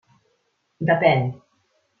Depèn. 0.89 1.21